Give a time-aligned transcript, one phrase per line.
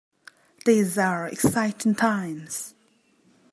[0.65, 2.73] These are exciting times.